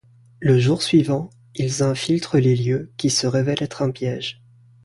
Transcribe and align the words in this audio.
Le 0.39 0.57
jour 0.59 0.81
suivant, 0.81 1.29
ils 1.53 1.83
infiltrent 1.83 2.39
les 2.39 2.55
lieux, 2.55 2.91
qui 2.97 3.11
se 3.11 3.27
révèle 3.27 3.61
être 3.61 3.83
un 3.83 3.91
piège. 3.91 4.41